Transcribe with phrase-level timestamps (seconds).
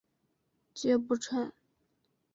[0.73, 1.51] 皆不赴。